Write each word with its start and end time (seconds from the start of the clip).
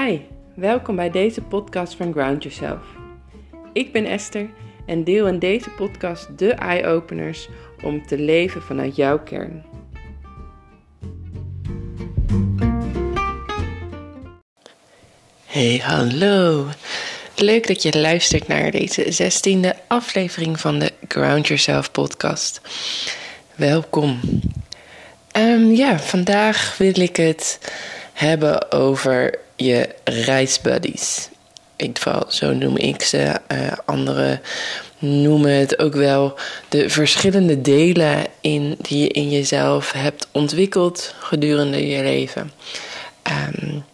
Hi, 0.00 0.18
welkom 0.54 0.96
bij 0.96 1.10
deze 1.10 1.40
podcast 1.40 1.94
van 1.94 2.12
Ground 2.12 2.42
Yourself. 2.42 2.80
Ik 3.72 3.92
ben 3.92 4.04
Esther 4.04 4.50
en 4.86 5.04
deel 5.04 5.26
in 5.26 5.38
deze 5.38 5.70
podcast 5.70 6.38
de 6.38 6.52
eye-openers 6.52 7.48
om 7.82 8.06
te 8.06 8.18
leven 8.18 8.62
vanuit 8.62 8.96
jouw 8.96 9.18
kern. 9.18 9.64
Hey, 15.46 15.80
hallo. 15.82 16.66
Leuk 17.36 17.66
dat 17.66 17.82
je 17.82 18.00
luistert 18.00 18.48
naar 18.48 18.70
deze 18.70 19.12
zestiende 19.12 19.76
aflevering 19.86 20.60
van 20.60 20.78
de 20.78 20.92
Ground 21.08 21.46
Yourself 21.46 21.90
podcast. 21.90 22.60
Welkom. 23.54 24.20
Um, 25.36 25.70
ja, 25.70 25.98
vandaag 25.98 26.76
wil 26.78 27.00
ik 27.00 27.16
het 27.16 27.72
hebben 28.12 28.72
over 28.72 29.41
je 29.56 29.88
reisbuddies. 30.04 31.28
In 31.76 31.96
geval, 31.96 32.24
zo 32.28 32.52
noem 32.52 32.76
ik 32.76 33.02
ze. 33.02 33.40
Uh, 33.52 33.72
anderen 33.84 34.40
noemen 34.98 35.52
het 35.52 35.78
ook 35.78 35.94
wel 35.94 36.38
de 36.68 36.90
verschillende 36.90 37.60
delen 37.60 38.26
in, 38.40 38.74
die 38.78 39.02
je 39.02 39.08
in 39.08 39.30
jezelf 39.30 39.92
hebt 39.92 40.28
ontwikkeld 40.30 41.14
gedurende 41.18 41.88
je 41.88 42.02
leven. 42.02 42.52
Um, 43.58 43.84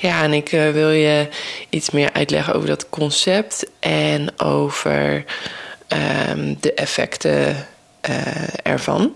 ja, 0.00 0.22
en 0.22 0.32
ik 0.32 0.52
uh, 0.52 0.70
wil 0.70 0.90
je 0.90 1.28
iets 1.68 1.90
meer 1.90 2.12
uitleggen 2.12 2.54
over 2.54 2.68
dat 2.68 2.88
concept 2.88 3.66
en 3.80 4.40
over 4.40 5.24
um, 6.30 6.56
de 6.60 6.74
effecten 6.74 7.66
uh, 8.10 8.16
ervan. 8.62 9.12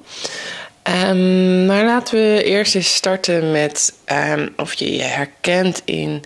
Um, 0.89 1.67
maar 1.67 1.85
laten 1.85 2.15
we 2.15 2.43
eerst 2.45 2.75
eens 2.75 2.95
starten 2.95 3.51
met 3.51 3.95
um, 4.13 4.53
of 4.57 4.75
je 4.75 4.97
je 4.97 5.03
herkent 5.03 5.83
in 5.85 6.25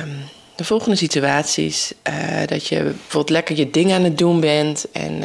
um, 0.00 0.18
de 0.56 0.64
volgende 0.64 0.96
situaties. 0.96 1.92
Uh, 2.08 2.46
dat 2.46 2.66
je 2.66 2.82
bijvoorbeeld 2.82 3.30
lekker 3.30 3.56
je 3.56 3.70
ding 3.70 3.92
aan 3.92 4.04
het 4.04 4.18
doen 4.18 4.40
bent 4.40 4.90
en 4.92 5.22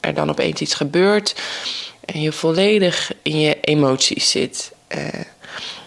er 0.00 0.14
dan 0.14 0.30
opeens 0.30 0.60
iets 0.60 0.74
gebeurt. 0.74 1.34
En 2.04 2.20
je 2.20 2.32
volledig 2.32 3.12
in 3.22 3.40
je 3.40 3.58
emoties 3.60 4.30
zit. 4.30 4.72
Uh, 4.96 5.04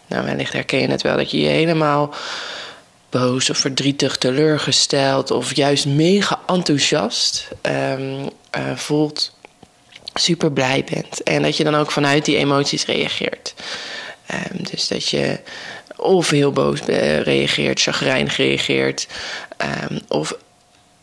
nou, 0.08 0.26
wellicht 0.26 0.54
herken 0.54 0.80
je 0.80 0.88
het 0.88 1.02
wel 1.02 1.18
dat 1.18 1.32
je 1.32 1.40
je 1.40 1.48
helemaal 1.48 2.14
boos 3.10 3.50
of 3.50 3.58
verdrietig, 3.58 4.18
teleurgesteld 4.18 5.32
of 5.32 5.56
juist 5.56 5.86
mega 5.86 6.40
enthousiast 6.48 7.48
voelt 8.76 9.35
super 10.20 10.52
blij 10.52 10.84
bent. 10.92 11.24
En 11.24 11.42
dat 11.42 11.58
je 11.58 11.64
dan 11.64 11.76
ook 11.76 11.92
vanuit 11.92 12.26
die 12.26 12.38
emoties 12.38 12.86
reageert. 12.86 13.54
Um, 14.32 14.64
dus 14.64 14.88
dat 14.88 15.10
je 15.10 15.40
of 15.96 16.30
heel 16.30 16.52
boos 16.52 16.80
reageert, 17.24 17.82
chagrijnig 17.82 18.38
reageert, 18.38 19.08
um, 19.90 20.00
of 20.08 20.36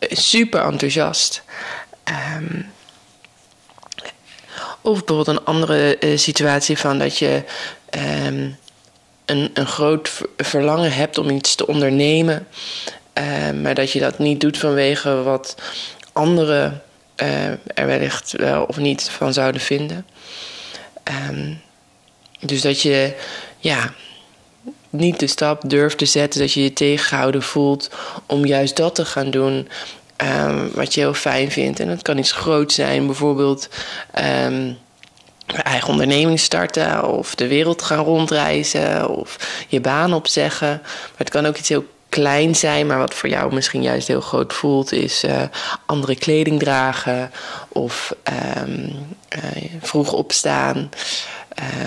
super 0.00 0.60
enthousiast. 0.60 1.42
Um, 2.38 2.72
of 4.80 5.04
bijvoorbeeld 5.04 5.38
een 5.38 5.44
andere 5.44 5.96
uh, 6.00 6.18
situatie 6.18 6.78
van 6.78 6.98
dat 6.98 7.18
je 7.18 7.42
een, 7.90 9.50
een 9.54 9.66
groot 9.66 10.10
verlangen 10.36 10.92
hebt 10.92 11.18
om 11.18 11.30
iets 11.30 11.54
te 11.54 11.66
ondernemen, 11.66 12.46
maar 13.62 13.74
dat 13.74 13.92
je 13.92 14.00
dat 14.00 14.18
niet 14.18 14.40
doet 14.40 14.58
vanwege 14.58 15.22
wat 15.22 15.54
anderen 16.12 16.82
er 17.14 17.86
wellicht 17.86 18.32
wel 18.32 18.64
of 18.64 18.76
niet 18.76 19.10
van 19.10 19.32
zouden 19.32 19.60
vinden. 19.60 20.06
Um, 21.30 21.60
dus 22.40 22.60
dat 22.60 22.82
je 22.82 23.14
ja, 23.58 23.92
niet 24.90 25.18
de 25.18 25.26
stap 25.26 25.62
durft 25.66 25.98
te 25.98 26.06
zetten, 26.06 26.40
dat 26.40 26.52
je 26.52 26.62
je 26.62 26.72
tegengehouden 26.72 27.42
voelt 27.42 27.90
om 28.26 28.46
juist 28.46 28.76
dat 28.76 28.94
te 28.94 29.04
gaan 29.04 29.30
doen 29.30 29.68
um, 30.16 30.70
wat 30.74 30.94
je 30.94 31.00
heel 31.00 31.14
fijn 31.14 31.50
vindt. 31.50 31.80
En 31.80 31.88
dat 31.88 32.02
kan 32.02 32.18
iets 32.18 32.32
groots 32.32 32.74
zijn, 32.74 33.06
bijvoorbeeld 33.06 33.68
um, 34.44 34.78
eigen 35.62 35.88
onderneming 35.88 36.40
starten 36.40 37.08
of 37.08 37.34
de 37.34 37.46
wereld 37.46 37.82
gaan 37.82 38.04
rondreizen 38.04 39.08
of 39.08 39.64
je 39.68 39.80
baan 39.80 40.12
opzeggen. 40.12 40.80
Maar 40.82 41.12
het 41.16 41.30
kan 41.30 41.46
ook 41.46 41.56
iets 41.56 41.68
heel 41.68 41.86
klein 42.12 42.54
zijn, 42.56 42.86
maar 42.86 42.98
wat 42.98 43.14
voor 43.14 43.28
jou 43.28 43.54
misschien 43.54 43.82
juist 43.82 44.08
heel 44.08 44.20
groot 44.20 44.52
voelt, 44.52 44.92
is 44.92 45.24
uh, 45.24 45.42
andere 45.86 46.14
kleding 46.14 46.58
dragen 46.58 47.30
of 47.68 48.14
um, 48.58 48.92
uh, 49.36 49.64
vroeg 49.80 50.12
opstaan. 50.12 50.90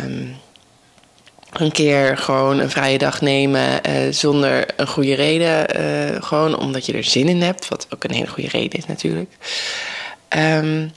Um, 0.04 0.36
een 1.52 1.72
keer 1.72 2.18
gewoon 2.18 2.60
een 2.60 2.70
vrije 2.70 2.98
dag 2.98 3.22
nemen 3.22 3.80
uh, 3.90 4.12
zonder 4.12 4.66
een 4.76 4.88
goede 4.88 5.14
reden. 5.14 6.24
gewoon 6.24 6.58
omdat 6.58 6.86
je 6.86 6.94
er 6.94 7.04
zin 7.04 7.28
in 7.28 7.42
hebt, 7.42 7.68
wat 7.68 7.88
ook 7.90 8.04
een 8.04 8.14
hele 8.14 8.28
goede 8.28 8.50
reden 8.50 8.80
is 8.80 8.86
natuurlijk. 8.86 9.32
Um, 10.30 10.92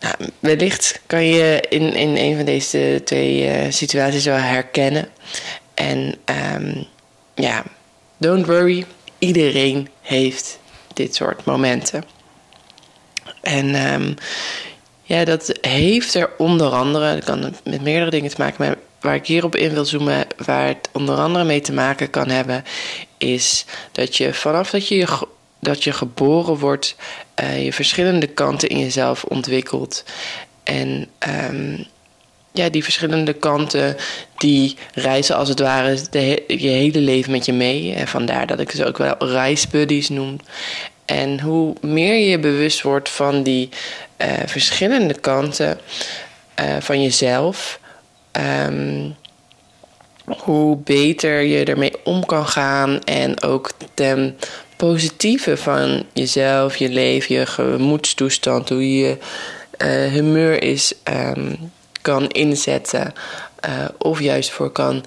nou, 0.00 0.14
wellicht 0.38 1.00
kan 1.06 1.26
je 1.26 1.64
in, 1.68 1.94
in 1.94 2.16
een 2.16 2.36
van 2.36 2.44
deze 2.44 3.00
twee 3.04 3.70
situaties 3.72 4.24
wel 4.24 4.36
herkennen. 4.36 5.08
En 5.74 6.14
ja, 7.34 7.64
Don't 8.24 8.46
worry, 8.46 8.84
iedereen 9.18 9.88
heeft 10.00 10.58
dit 10.94 11.14
soort 11.14 11.44
momenten. 11.44 12.04
En 13.42 13.92
um, 13.92 14.14
ja, 15.02 15.24
dat 15.24 15.58
heeft 15.60 16.14
er 16.14 16.30
onder 16.38 16.70
andere, 16.70 17.14
dat 17.14 17.24
kan 17.24 17.54
met 17.64 17.82
meerdere 17.82 18.10
dingen 18.10 18.30
te 18.30 18.36
maken, 18.38 18.66
maar 18.66 18.76
waar 19.00 19.14
ik 19.14 19.26
hierop 19.26 19.56
in 19.56 19.72
wil 19.72 19.84
zoomen, 19.84 20.26
waar 20.36 20.66
het 20.66 20.88
onder 20.92 21.16
andere 21.16 21.44
mee 21.44 21.60
te 21.60 21.72
maken 21.72 22.10
kan 22.10 22.28
hebben, 22.28 22.64
is 23.18 23.64
dat 23.92 24.16
je 24.16 24.34
vanaf 24.34 24.70
dat 24.70 24.88
je, 24.88 25.26
dat 25.60 25.84
je 25.84 25.92
geboren 25.92 26.58
wordt, 26.58 26.96
uh, 27.42 27.64
je 27.64 27.72
verschillende 27.72 28.26
kanten 28.26 28.68
in 28.68 28.78
jezelf 28.78 29.24
ontwikkelt. 29.24 30.04
En 30.62 31.08
um, 31.50 31.86
ja, 32.54 32.68
die 32.68 32.82
verschillende 32.82 33.32
kanten, 33.32 33.96
die 34.38 34.76
reizen 34.92 35.36
als 35.36 35.48
het 35.48 35.60
ware 35.60 35.98
de, 36.10 36.42
je 36.46 36.68
hele 36.68 36.98
leven 36.98 37.32
met 37.32 37.44
je 37.44 37.52
mee. 37.52 37.92
En 37.92 38.08
vandaar 38.08 38.46
dat 38.46 38.60
ik 38.60 38.70
ze 38.70 38.86
ook 38.86 38.98
wel 38.98 39.14
reisbuddies 39.18 40.08
noem. 40.08 40.36
En 41.04 41.40
hoe 41.40 41.74
meer 41.80 42.28
je 42.28 42.38
bewust 42.38 42.82
wordt 42.82 43.08
van 43.08 43.42
die 43.42 43.68
uh, 44.18 44.28
verschillende 44.46 45.14
kanten 45.14 45.78
uh, 46.60 46.76
van 46.80 47.02
jezelf, 47.02 47.80
um, 48.66 49.14
hoe 50.24 50.76
beter 50.76 51.40
je 51.40 51.64
ermee 51.64 51.92
om 52.04 52.26
kan 52.26 52.46
gaan 52.46 53.00
en 53.04 53.42
ook 53.42 53.70
ten 53.94 54.38
positieve 54.76 55.56
van 55.56 56.04
jezelf, 56.12 56.76
je 56.76 56.88
leven, 56.88 57.34
je 57.34 57.46
gemoedstoestand, 57.46 58.68
hoe 58.68 58.96
je 58.96 59.16
uh, 59.78 60.12
humeur 60.12 60.62
is. 60.62 60.92
Um, 61.36 61.72
kan 62.04 62.28
inzetten. 62.28 63.12
Uh, 63.68 63.84
of 63.98 64.20
juist 64.20 64.50
voor 64.50 64.70
kan 64.70 65.04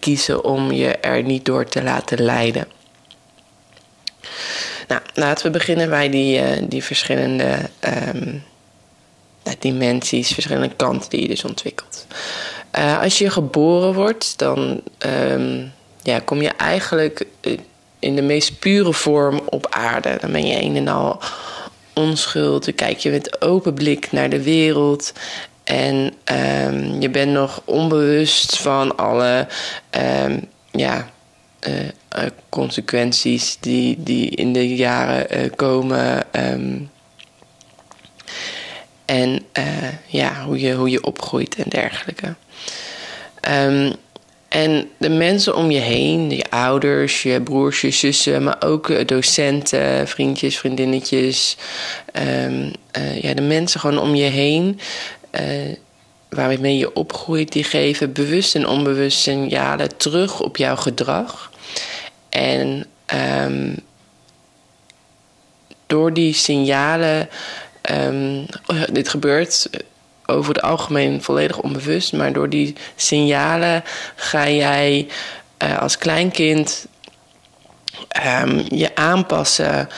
kiezen 0.00 0.44
om 0.44 0.72
je 0.72 0.96
er 0.96 1.22
niet 1.22 1.44
door 1.44 1.64
te 1.64 1.82
laten 1.82 2.22
leiden. 2.22 2.66
Nou, 4.88 5.00
laten 5.14 5.46
we 5.46 5.50
beginnen 5.50 5.88
bij 5.88 6.10
die, 6.10 6.40
uh, 6.40 6.46
die 6.68 6.84
verschillende 6.84 7.58
um, 8.14 8.42
dimensies, 9.58 10.32
verschillende 10.32 10.74
kanten 10.76 11.10
die 11.10 11.20
je 11.20 11.28
dus 11.28 11.44
ontwikkelt. 11.44 12.06
Uh, 12.78 13.02
als 13.02 13.18
je 13.18 13.30
geboren 13.30 13.94
wordt, 13.94 14.38
dan 14.38 14.80
um, 14.98 15.72
ja, 16.02 16.18
kom 16.18 16.42
je 16.42 16.48
eigenlijk 16.48 17.26
in 17.98 18.14
de 18.14 18.22
meest 18.22 18.58
pure 18.58 18.92
vorm 18.92 19.40
op 19.44 19.66
aarde. 19.70 20.16
Dan 20.20 20.32
ben 20.32 20.46
je 20.46 20.62
een 20.62 20.76
en 20.76 20.88
al 20.88 21.20
onschuld. 21.94 22.64
Dan 22.64 22.74
kijk 22.74 22.98
je 22.98 23.10
met 23.10 23.42
open 23.42 23.74
blik 23.74 24.12
naar 24.12 24.30
de 24.30 24.42
wereld. 24.42 25.12
En 25.68 26.14
um, 26.32 27.00
je 27.00 27.10
bent 27.10 27.32
nog 27.32 27.62
onbewust 27.64 28.58
van 28.58 28.96
alle 28.96 29.46
um, 30.24 30.48
ja, 30.70 31.08
uh, 31.68 32.26
consequenties 32.48 33.56
die, 33.60 34.02
die 34.02 34.30
in 34.30 34.52
de 34.52 34.74
jaren 34.74 35.44
uh, 35.44 35.50
komen. 35.56 36.24
Um, 36.32 36.90
en 39.04 39.46
ja, 40.06 40.44
hoe 40.44 40.60
je, 40.60 40.74
hoe 40.74 40.90
je 40.90 41.04
opgroeit 41.04 41.54
en 41.54 41.68
dergelijke. 41.68 42.34
en 44.48 44.88
de 44.96 45.08
mensen 45.08 45.56
om 45.56 45.70
je 45.70 45.80
heen, 45.80 46.30
je 46.30 46.50
ouders, 46.50 47.22
je 47.22 47.40
broers, 47.40 47.80
je 47.80 47.90
zussen, 47.90 48.42
maar 48.42 48.56
ook 48.60 49.08
docenten, 49.08 50.08
vriendjes, 50.08 50.58
vriendinnetjes. 50.58 51.56
ja, 53.20 53.34
de 53.34 53.42
mensen 53.42 53.80
gewoon 53.80 53.98
om 53.98 54.14
je 54.14 54.30
heen 54.30 54.80
uh, 55.40 55.74
waarmee 56.28 56.76
je 56.76 56.94
opgroeit, 56.94 57.52
die 57.52 57.64
geven 57.64 58.12
bewust 58.12 58.54
en 58.54 58.66
onbewust 58.66 59.18
signalen 59.18 59.96
terug 59.96 60.40
op 60.40 60.56
jouw 60.56 60.76
gedrag. 60.76 61.50
En 62.28 62.86
um, 63.44 63.76
door 65.86 66.12
die 66.12 66.32
signalen, 66.32 67.28
um, 67.90 68.46
dit 68.92 69.08
gebeurt 69.08 69.70
over 70.26 70.54
het 70.54 70.62
algemeen 70.62 71.22
volledig 71.22 71.58
onbewust, 71.58 72.12
maar 72.12 72.32
door 72.32 72.48
die 72.48 72.74
signalen 72.96 73.82
ga 74.16 74.48
jij 74.48 75.08
uh, 75.62 75.78
als 75.78 75.98
kleinkind 75.98 76.86
um, 78.42 78.64
je 78.68 78.94
aanpassen 78.94 79.88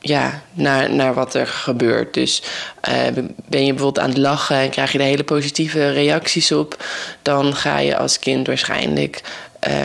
ja, 0.00 0.42
naar, 0.52 0.94
naar 0.94 1.14
wat 1.14 1.34
er 1.34 1.46
gebeurt. 1.46 2.14
Dus 2.14 2.42
uh, 2.88 2.94
ben 3.46 3.64
je 3.64 3.72
bijvoorbeeld 3.72 3.98
aan 3.98 4.08
het 4.08 4.18
lachen 4.18 4.56
en 4.56 4.70
krijg 4.70 4.92
je 4.92 4.98
de 4.98 5.04
hele 5.04 5.24
positieve 5.24 5.90
reacties 5.90 6.52
op, 6.52 6.84
dan 7.22 7.54
ga 7.54 7.78
je 7.78 7.96
als 7.96 8.18
kind 8.18 8.46
waarschijnlijk 8.46 9.22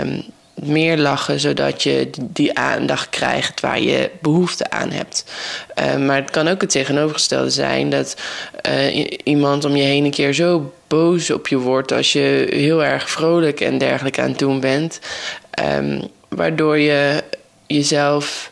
um, 0.02 0.24
meer 0.54 0.98
lachen, 0.98 1.40
zodat 1.40 1.84
je 1.84 2.10
die 2.22 2.58
aandacht 2.58 3.10
krijgt 3.10 3.60
waar 3.60 3.80
je 3.80 4.10
behoefte 4.22 4.70
aan 4.70 4.92
hebt. 4.92 5.26
Uh, 5.80 5.96
maar 6.06 6.16
het 6.16 6.32
kan 6.32 6.48
ook 6.48 6.62
het 6.62 6.70
tegenovergestelde 6.70 7.50
zijn 7.50 7.90
dat 7.90 8.16
uh, 8.70 9.08
iemand 9.24 9.66
om 9.66 9.76
je 9.76 9.84
heen 9.84 10.06
een 10.06 10.12
keer 10.12 10.34
zo 10.34 10.74
boos 10.88 11.32
op 11.32 11.48
je 11.48 11.58
wordt 11.58 11.92
als 11.92 12.14
je 12.14 12.48
heel 12.50 12.84
erg 12.84 13.10
vrolijk 13.10 13.62
en 13.62 13.78
dergelijke 13.78 14.22
aan 14.22 14.30
het 14.30 14.40
doen 14.40 14.60
bent, 14.60 15.00
um, 15.78 16.02
waardoor 16.28 16.78
je 16.78 17.24
jezelf 17.68 18.52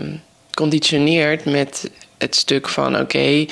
um, 0.00 0.22
conditioneert 0.54 1.44
met 1.44 1.90
het 2.18 2.36
stuk 2.36 2.68
van 2.68 3.00
oké, 3.00 3.46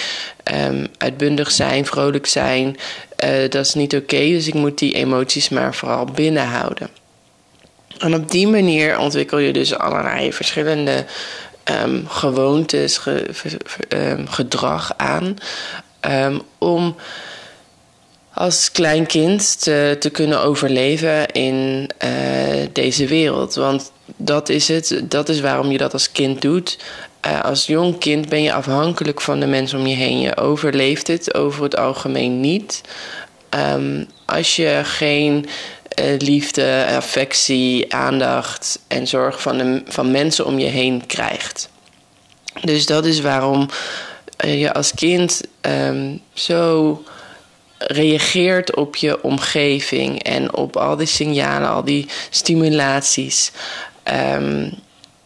um, 0.54 0.86
uitbundig 0.98 1.50
zijn, 1.50 1.86
vrolijk 1.86 2.26
zijn, 2.26 2.76
uh, 3.24 3.48
dat 3.48 3.66
is 3.66 3.74
niet 3.74 3.96
oké, 3.96 4.18
dus 4.18 4.46
ik 4.46 4.54
moet 4.54 4.78
die 4.78 4.94
emoties 4.94 5.48
maar 5.48 5.74
vooral 5.74 6.04
binnenhouden. 6.04 6.88
En 7.98 8.14
op 8.14 8.30
die 8.30 8.46
manier 8.46 8.98
ontwikkel 8.98 9.38
je 9.38 9.52
dus 9.52 9.74
allerlei 9.74 10.32
verschillende 10.32 11.04
um, 11.84 12.08
gewoontes, 12.08 12.98
ge, 12.98 13.26
um, 13.88 14.28
gedrag 14.28 14.92
aan. 14.96 15.36
Om 16.58 16.96
als 18.34 18.72
klein 18.72 19.06
kind 19.06 19.60
te, 19.62 19.96
te 19.98 20.10
kunnen 20.10 20.42
overleven 20.42 21.26
in 21.26 21.90
uh, 22.04 22.66
deze 22.72 23.06
wereld. 23.06 23.54
Want 23.54 23.92
dat 24.16 24.48
is 24.48 24.68
het, 24.68 25.00
dat 25.04 25.28
is 25.28 25.40
waarom 25.40 25.70
je 25.70 25.78
dat 25.78 25.92
als 25.92 26.12
kind 26.12 26.42
doet. 26.42 26.78
Uh, 27.26 27.40
als 27.40 27.66
jong 27.66 27.98
kind 27.98 28.28
ben 28.28 28.42
je 28.42 28.52
afhankelijk 28.52 29.20
van 29.20 29.40
de 29.40 29.46
mensen 29.46 29.78
om 29.78 29.86
je 29.86 29.94
heen. 29.94 30.20
Je 30.20 30.36
overleeft 30.36 31.06
het 31.06 31.34
over 31.34 31.62
het 31.62 31.76
algemeen 31.76 32.40
niet. 32.40 32.80
als 34.26 34.56
je 34.56 34.80
geen 34.84 35.46
uh, 36.00 36.18
liefde, 36.18 36.86
affectie, 36.96 37.94
aandacht 37.94 38.80
en 38.88 39.06
zorg 39.06 39.42
van, 39.42 39.58
de, 39.58 39.82
van 39.86 40.10
mensen 40.10 40.46
om 40.46 40.58
je 40.58 40.66
heen 40.66 41.06
krijgt. 41.06 41.68
Dus 42.62 42.86
dat 42.86 43.04
is 43.04 43.20
waarom 43.20 43.68
uh, 44.44 44.60
je 44.60 44.72
als 44.72 44.94
kind 44.94 45.40
um, 45.60 46.20
zo 46.32 47.02
reageert 47.78 48.76
op 48.76 48.96
je 48.96 49.22
omgeving 49.22 50.22
en 50.22 50.54
op 50.54 50.76
al 50.76 50.96
die 50.96 51.06
signalen, 51.06 51.68
al 51.68 51.84
die 51.84 52.08
stimulaties. 52.30 53.52
Um, 54.12 54.72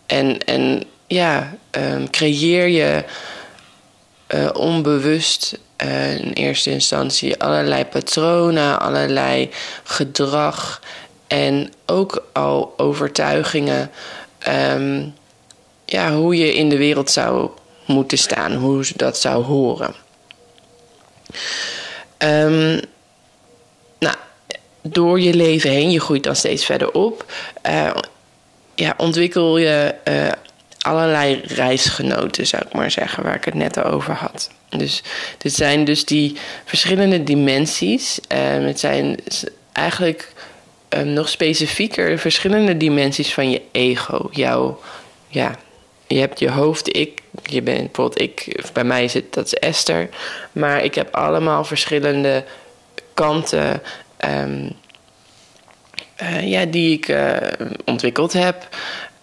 en, 0.06 0.44
en 0.44 0.82
ja, 1.06 1.56
um, 1.70 2.10
creëer 2.10 2.68
je 2.68 3.04
uh, 4.28 4.48
onbewust 4.52 5.58
uh, 5.84 6.20
in 6.20 6.32
eerste 6.32 6.70
instantie 6.70 7.40
allerlei 7.40 7.84
patronen, 7.84 8.80
allerlei 8.80 9.50
gedrag 9.82 10.82
en 11.26 11.72
ook 11.86 12.26
al 12.32 12.74
overtuigingen. 12.76 13.90
Um, 14.48 15.14
ja, 15.84 16.12
hoe 16.12 16.36
je 16.36 16.54
in 16.54 16.68
de 16.68 16.76
wereld 16.76 17.10
zou 17.10 17.50
moeten 17.86 18.18
staan, 18.18 18.54
hoe 18.54 18.84
dat 18.96 19.18
zou 19.18 19.44
horen. 19.44 19.94
Nou, 23.98 24.16
door 24.82 25.20
je 25.20 25.34
leven 25.34 25.70
heen, 25.70 25.90
je 25.90 26.00
groeit 26.00 26.22
dan 26.22 26.36
steeds 26.36 26.64
verder 26.64 26.92
op, 26.92 27.32
uh, 27.66 27.90
ja, 28.74 28.94
ontwikkel 28.96 29.58
je 29.58 29.94
uh, 30.08 30.32
allerlei 30.78 31.40
reisgenoten, 31.44 32.46
zou 32.46 32.62
ik 32.66 32.72
maar 32.72 32.90
zeggen, 32.90 33.22
waar 33.22 33.34
ik 33.34 33.44
het 33.44 33.54
net 33.54 33.82
over 33.82 34.14
had. 34.14 34.50
Dus 34.68 35.02
dit 35.38 35.52
zijn 35.52 35.84
dus 35.84 36.04
die 36.04 36.36
verschillende 36.64 37.24
dimensies. 37.24 38.18
Um, 38.28 38.64
het 38.66 38.80
zijn 38.80 39.18
eigenlijk 39.72 40.32
um, 40.88 41.08
nog 41.08 41.28
specifieker 41.28 42.18
verschillende 42.18 42.76
dimensies 42.76 43.34
van 43.34 43.50
je 43.50 43.62
ego. 43.72 44.28
Jouw, 44.30 44.80
ja, 45.28 45.56
je 46.06 46.18
hebt 46.18 46.38
je 46.38 46.50
hoofd, 46.50 46.96
ik, 46.96 47.20
je 47.42 47.62
bent 47.62 47.92
bijvoorbeeld 47.92 48.20
ik, 48.20 48.62
bij 48.72 48.84
mij 48.84 49.10
het, 49.12 49.32
dat 49.32 49.46
is 49.46 49.54
Esther. 49.54 50.08
Maar 50.52 50.84
ik 50.84 50.94
heb 50.94 51.14
allemaal 51.14 51.64
verschillende 51.64 52.44
kanten 53.14 53.82
um, 54.24 54.72
uh, 56.22 56.48
ja, 56.50 56.64
die 56.64 56.92
ik 56.92 57.08
uh, 57.08 57.36
ontwikkeld 57.84 58.32
heb. 58.32 58.68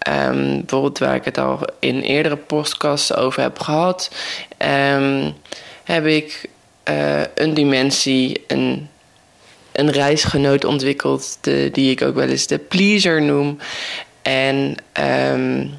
Um, 0.08 0.58
bijvoorbeeld 0.58 0.98
waar 0.98 1.14
ik 1.14 1.24
het 1.24 1.38
al 1.38 1.60
in 1.78 2.00
eerdere 2.00 2.36
podcasts 2.36 3.14
over 3.14 3.42
heb 3.42 3.58
gehad, 3.58 4.10
um, 4.94 5.34
heb 5.84 6.06
ik 6.06 6.48
uh, 6.90 7.20
een 7.34 7.54
dimensie, 7.54 8.44
een, 8.46 8.88
een 9.72 9.90
reisgenoot 9.90 10.64
ontwikkeld, 10.64 11.38
die 11.72 11.90
ik 11.90 12.02
ook 12.02 12.14
wel 12.14 12.28
eens 12.28 12.46
de 12.46 12.58
pleaser 12.58 13.22
noem. 13.22 13.58
En 14.22 14.74
um, 15.32 15.78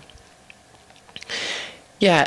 ja, 1.97 2.25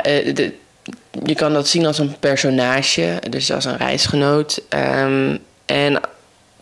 je 1.23 1.35
kan 1.35 1.53
dat 1.53 1.67
zien 1.67 1.85
als 1.85 1.97
een 1.97 2.19
personage, 2.19 3.21
dus 3.29 3.51
als 3.51 3.65
een 3.65 3.77
reisgenoot. 3.77 4.61
en 5.65 6.01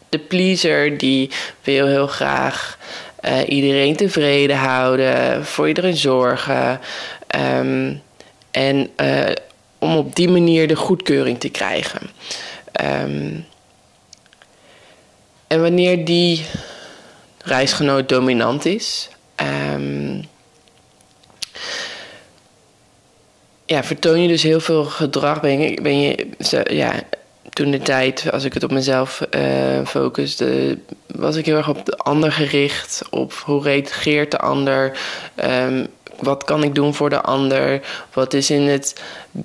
de 0.09 0.19
pleaser 0.19 0.97
die 0.97 1.29
wil 1.63 1.87
heel 1.87 2.07
graag 2.07 2.77
uh, 3.25 3.39
iedereen 3.47 3.95
tevreden 3.95 4.57
houden, 4.57 5.45
voor 5.45 5.67
iedereen 5.67 5.97
zorgen. 5.97 6.79
Um, 7.57 8.01
en 8.51 8.89
uh, 9.01 9.31
om 9.79 9.95
op 9.95 10.15
die 10.15 10.29
manier 10.29 10.67
de 10.67 10.75
goedkeuring 10.75 11.39
te 11.39 11.49
krijgen. 11.49 12.09
Um, 13.01 13.45
en 15.47 15.61
wanneer 15.61 16.05
die 16.05 16.45
reisgenoot 17.37 18.09
dominant 18.09 18.65
is, 18.65 19.09
um, 19.73 20.23
ja, 23.65 23.83
vertoon 23.83 24.21
je 24.21 24.27
dus 24.27 24.43
heel 24.43 24.59
veel 24.59 24.85
gedrag. 24.85 25.41
Ben 25.41 25.99
je 25.99 26.27
ja, 26.69 26.93
toen 27.55 27.71
de 27.71 27.79
tijd, 27.79 28.31
als 28.31 28.43
ik 28.43 28.53
het 28.53 28.63
op 28.63 28.71
mezelf 28.71 29.21
uh, 29.35 29.85
focuste, 29.85 30.77
was 31.07 31.35
ik 31.35 31.45
heel 31.45 31.57
erg 31.57 31.69
op 31.69 31.85
de 31.85 31.97
ander 31.97 32.31
gericht. 32.31 33.01
Op 33.09 33.33
hoe 33.33 33.63
reageert 33.63 34.31
de 34.31 34.37
ander? 34.37 34.97
Um, 35.45 35.87
wat 36.19 36.43
kan 36.43 36.63
ik 36.63 36.75
doen 36.75 36.93
voor 36.93 37.09
de 37.09 37.21
ander? 37.21 37.81
Wat 38.13 38.33
is 38.33 38.49
in 38.49 38.61
het 38.61 39.01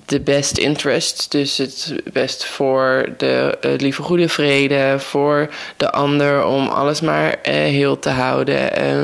de 0.07 0.21
best 0.21 0.59
interest? 0.59 1.31
Dus 1.31 1.57
het 1.57 1.95
best 2.13 2.45
voor 2.45 3.09
de 3.17 3.59
lieve 3.77 4.03
goede 4.03 4.29
vrede, 4.29 4.95
voor 4.99 5.49
de 5.77 5.91
ander, 5.91 6.45
om 6.45 6.69
alles 6.69 7.01
maar 7.01 7.29
uh, 7.29 7.55
heel 7.55 7.99
te 7.99 8.11
houden, 8.11 8.83
uh, 8.83 9.03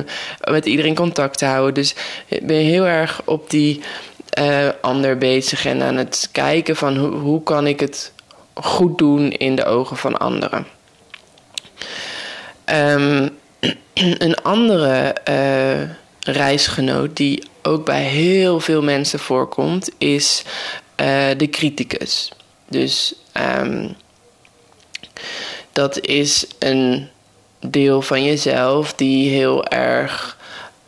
met 0.50 0.66
iedereen 0.66 0.94
contact 0.94 1.38
te 1.38 1.44
houden. 1.44 1.74
Dus 1.74 1.94
ik 2.26 2.46
ben 2.46 2.56
heel 2.56 2.86
erg 2.86 3.20
op 3.24 3.50
die 3.50 3.80
ander 4.80 5.18
bezig 5.18 5.66
en 5.66 5.82
aan 5.82 5.96
het 5.96 6.28
kijken 6.32 6.76
van 6.76 6.96
hoe 6.96 7.42
kan 7.42 7.66
ik 7.66 7.80
het 7.80 8.12
goed 8.60 8.98
doen 8.98 9.30
in 9.30 9.56
de 9.56 9.64
ogen 9.64 9.96
van 9.96 10.18
anderen. 10.18 10.66
Um, 12.64 13.38
een 14.24 14.34
andere 14.42 15.16
uh, 15.28 15.90
reisgenoot 16.34 17.16
die 17.16 17.44
ook 17.62 17.84
bij 17.84 18.02
heel 18.02 18.60
veel 18.60 18.82
mensen 18.82 19.18
voorkomt, 19.18 19.90
is 19.98 20.42
uh, 21.00 21.28
de 21.36 21.48
criticus. 21.50 22.32
Dus 22.68 23.14
um, 23.58 23.96
dat 25.72 26.00
is 26.00 26.46
een 26.58 27.08
deel 27.60 28.02
van 28.02 28.24
jezelf 28.24 28.94
die 28.94 29.30
heel 29.30 29.66
erg 29.66 30.36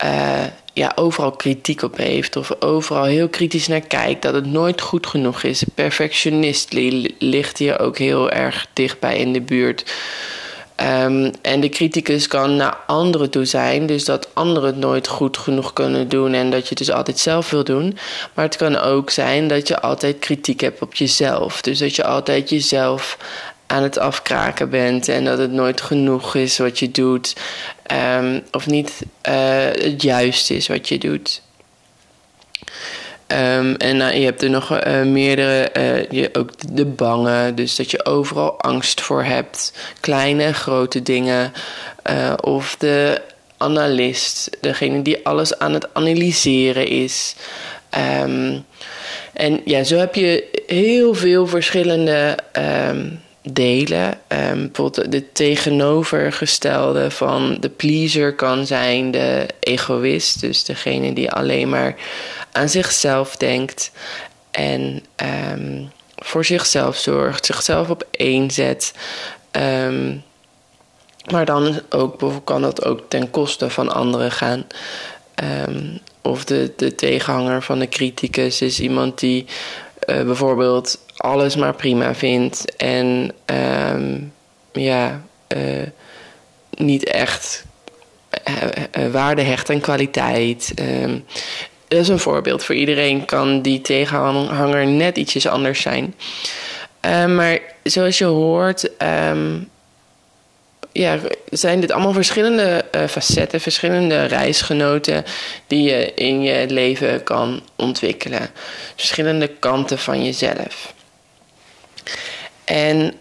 uh, 0.04 0.44
ja, 0.78 0.92
overal 0.94 1.32
kritiek 1.32 1.82
op 1.82 1.96
heeft 1.96 2.36
of 2.36 2.50
overal 2.60 3.04
heel 3.04 3.28
kritisch 3.28 3.68
naar 3.68 3.80
kijkt, 3.80 4.22
dat 4.22 4.34
het 4.34 4.46
nooit 4.46 4.80
goed 4.80 5.06
genoeg 5.06 5.42
is. 5.42 5.64
Perfectionist 5.74 6.72
ligt 7.18 7.58
hier 7.58 7.80
ook 7.80 7.98
heel 7.98 8.30
erg 8.30 8.66
dichtbij 8.72 9.18
in 9.18 9.32
de 9.32 9.40
buurt. 9.40 9.92
Um, 10.80 11.30
en 11.42 11.60
de 11.60 11.68
criticus 11.68 12.26
kan 12.26 12.56
naar 12.56 12.76
anderen 12.86 13.30
toe 13.30 13.44
zijn, 13.44 13.86
dus 13.86 14.04
dat 14.04 14.28
anderen 14.34 14.68
het 14.68 14.78
nooit 14.78 15.08
goed 15.08 15.36
genoeg 15.36 15.72
kunnen 15.72 16.08
doen 16.08 16.34
en 16.34 16.50
dat 16.50 16.62
je 16.62 16.68
het 16.68 16.78
dus 16.78 16.90
altijd 16.90 17.18
zelf 17.18 17.50
wil 17.50 17.64
doen. 17.64 17.98
Maar 18.34 18.44
het 18.44 18.56
kan 18.56 18.76
ook 18.76 19.10
zijn 19.10 19.48
dat 19.48 19.68
je 19.68 19.80
altijd 19.80 20.18
kritiek 20.18 20.60
hebt 20.60 20.82
op 20.82 20.94
jezelf. 20.94 21.62
Dus 21.62 21.78
dat 21.78 21.96
je 21.96 22.04
altijd 22.04 22.50
jezelf 22.50 23.18
aan 23.68 23.82
het 23.82 23.98
afkraken 23.98 24.70
bent 24.70 25.08
en 25.08 25.24
dat 25.24 25.38
het 25.38 25.52
nooit 25.52 25.80
genoeg 25.80 26.34
is 26.34 26.58
wat 26.58 26.78
je 26.78 26.90
doet. 26.90 27.36
Um, 28.18 28.42
of 28.52 28.66
niet 28.66 29.02
uh, 29.28 29.34
het 29.72 30.02
juist 30.02 30.50
is 30.50 30.68
wat 30.68 30.88
je 30.88 30.98
doet. 30.98 31.42
Ehm, 33.26 33.74
en 33.74 33.96
nou, 33.96 34.14
je 34.14 34.24
hebt 34.24 34.42
er 34.42 34.50
nog 34.50 34.86
uh, 34.86 35.02
meerdere, 35.02 35.70
uh, 35.76 36.10
je, 36.10 36.28
ook 36.32 36.50
de 36.72 36.84
bangen, 36.84 37.54
dus 37.54 37.76
dat 37.76 37.90
je 37.90 38.04
overal 38.04 38.60
angst 38.60 39.00
voor 39.00 39.24
hebt. 39.24 39.72
Kleine, 40.00 40.52
grote 40.52 41.02
dingen. 41.02 41.52
Uh, 42.10 42.32
of 42.40 42.76
de 42.76 43.22
analist, 43.56 44.56
degene 44.60 45.02
die 45.02 45.26
alles 45.26 45.58
aan 45.58 45.72
het 45.72 45.94
analyseren 45.94 46.86
is. 46.86 47.34
Um, 48.22 48.64
en 49.32 49.60
ja, 49.64 49.84
zo 49.84 49.96
heb 49.96 50.14
je 50.14 50.62
heel 50.66 51.14
veel 51.14 51.46
verschillende 51.46 52.38
delen. 53.52 54.18
Um, 54.28 54.70
bijvoorbeeld 54.72 55.12
de 55.12 55.32
tegenovergestelde 55.32 57.10
van 57.10 57.56
de 57.60 57.68
pleaser 57.68 58.34
kan 58.34 58.66
zijn 58.66 59.10
de 59.10 59.46
egoïst. 59.60 60.40
Dus 60.40 60.64
degene 60.64 61.12
die 61.12 61.30
alleen 61.30 61.68
maar 61.68 61.94
aan 62.52 62.68
zichzelf 62.68 63.36
denkt 63.36 63.90
en 64.50 65.02
um, 65.52 65.90
voor 66.16 66.44
zichzelf 66.44 66.96
zorgt, 66.96 67.46
zichzelf 67.46 67.90
op 67.90 68.06
één 68.10 68.50
zet. 68.50 68.94
Um, 69.52 70.22
maar 71.30 71.44
dan 71.44 71.80
ook, 71.90 72.44
kan 72.44 72.62
dat 72.62 72.84
ook 72.84 73.00
ten 73.08 73.30
koste 73.30 73.70
van 73.70 73.94
anderen 73.94 74.30
gaan. 74.30 74.66
Of 76.22 76.44
de, 76.44 76.72
de 76.76 76.94
tegenhanger 76.94 77.62
van 77.62 77.78
de 77.78 77.88
criticus 77.88 78.60
is 78.62 78.80
iemand 78.80 79.18
die 79.18 79.46
uh, 80.06 80.22
bijvoorbeeld 80.22 80.98
alles 81.18 81.56
maar 81.56 81.74
prima 81.74 82.14
vindt 82.14 82.76
en 82.76 83.32
um, 83.92 84.32
ja, 84.72 85.22
uh, 85.56 85.86
niet 86.70 87.04
echt 87.04 87.64
uh, 88.48 89.06
waarde 89.10 89.42
hecht 89.42 89.70
aan 89.70 89.80
kwaliteit. 89.80 90.72
Um, 91.02 91.24
dat 91.88 92.00
is 92.00 92.08
een 92.08 92.18
voorbeeld. 92.18 92.64
Voor 92.64 92.74
iedereen 92.74 93.24
kan 93.24 93.62
die 93.62 93.80
tegenhanger 93.80 94.86
net 94.86 95.16
ietsjes 95.16 95.46
anders 95.46 95.80
zijn. 95.80 96.14
Uh, 97.06 97.26
maar 97.26 97.58
zoals 97.82 98.18
je 98.18 98.24
hoort, 98.24 98.90
ja, 100.92 101.18
zijn 101.50 101.80
dit 101.80 101.92
allemaal 101.92 102.12
verschillende 102.12 102.84
facetten, 103.08 103.60
verschillende 103.60 104.24
reisgenoten 104.24 105.24
die 105.66 105.82
je 105.82 106.14
in 106.14 106.42
je 106.42 106.66
leven 106.70 107.22
kan 107.22 107.62
ontwikkelen. 107.76 108.50
Verschillende 108.96 109.48
kanten 109.48 109.98
van 109.98 110.24
jezelf. 110.24 110.96
En 112.64 113.14